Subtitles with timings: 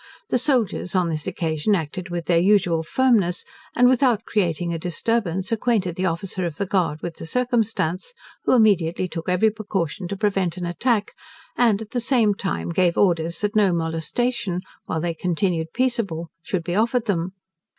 [0.29, 5.51] The soldiers on this occasion acted with their usual firmness, and without creating a disturbance,
[5.51, 8.11] acquainted the officer of the guard with the circumstance,
[8.45, 11.11] who immediately took every precaution to prevent an attack,
[11.55, 16.63] and at the same time gave orders that no molestation, while they continued peaceable, should
[16.63, 17.33] be offered them.